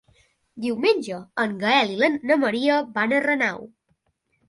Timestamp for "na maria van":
2.33-3.19